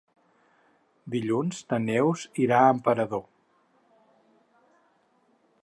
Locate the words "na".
1.73-1.79